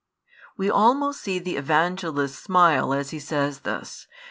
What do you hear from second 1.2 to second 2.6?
see the Evangelist